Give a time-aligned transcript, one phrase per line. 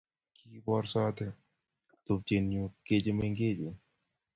[0.35, 1.27] Kikiborsoti
[1.91, 3.75] ak tupchenyu kechi mengechen